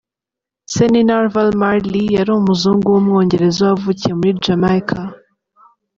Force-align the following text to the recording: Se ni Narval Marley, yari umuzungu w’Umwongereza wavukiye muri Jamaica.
Se 0.73 0.85
ni 0.91 1.01
Narval 1.09 1.49
Marley, 1.61 2.07
yari 2.17 2.31
umuzungu 2.39 2.85
w’Umwongereza 2.93 3.61
wavukiye 3.71 4.13
muri 4.17 4.31
Jamaica. 4.45 4.99